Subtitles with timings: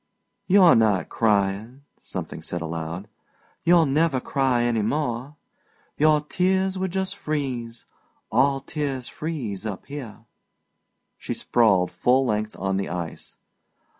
[0.47, 3.07] "You're not crying," something said aloud.
[3.63, 5.35] "You'll never cry any more.
[5.95, 7.85] Your tears would just freeze;
[8.31, 10.25] all tears freeze up here!"
[11.19, 13.37] She sprawled full length on the ice.